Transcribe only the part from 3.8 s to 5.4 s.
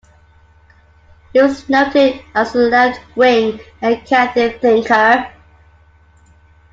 and Catholic thinker.